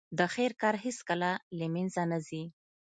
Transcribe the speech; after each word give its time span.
د 0.17 0.19
خیر 0.33 0.51
کار 0.61 0.75
هیڅکله 0.85 1.31
له 1.57 1.65
منځه 1.73 2.01
نه 2.11 2.19
ځي. 2.27 2.43